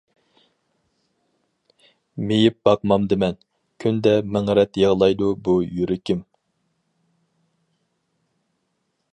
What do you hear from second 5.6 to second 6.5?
يۈرىكىم.